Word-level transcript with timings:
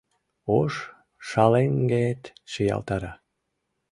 Ош 0.57 0.73
шалеҥгет 1.27 2.21
шиялтара 2.51 3.13